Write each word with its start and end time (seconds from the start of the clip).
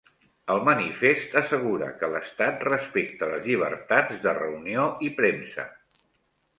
El 0.53 0.61
manifest 0.69 1.35
assegura 1.41 1.91
que 2.01 2.09
l'estat 2.15 2.65
respecta 2.71 3.31
les 3.35 3.47
llibertats 3.51 4.21
de 4.27 4.37
reunió 4.43 4.91
i 5.11 5.15
premsa 5.23 5.73